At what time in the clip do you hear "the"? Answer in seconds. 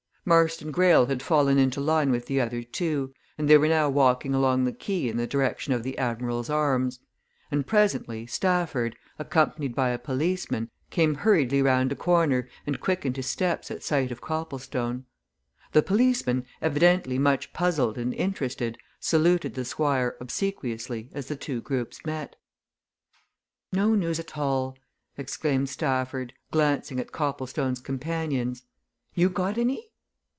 2.27-2.39, 4.63-4.71, 5.17-5.25, 5.81-5.97, 15.71-15.81, 19.55-19.65, 21.29-21.35